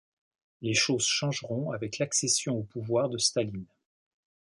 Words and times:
Les 0.63 0.73
choses 0.73 1.05
changeront 1.05 1.69
avec 1.73 1.99
l'accession 1.99 2.55
au 2.55 2.63
pouvoir 2.63 3.07
de 3.07 3.19
Staline. 3.19 3.65